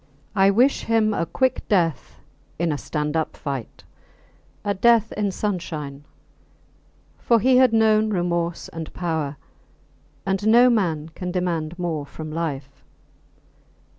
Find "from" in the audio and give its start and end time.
12.07-12.31